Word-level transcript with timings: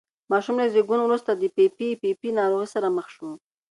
ماشوم 0.31 0.55
له 0.61 0.67
زېږون 0.73 0.99
وروسته 1.03 1.31
د 1.33 1.43
پي 1.55 1.65
پي 2.01 2.11
پي 2.19 2.29
ناروغۍ 2.39 2.67
سره 2.75 2.87
مخ 2.97 3.07
شو. 3.15 3.29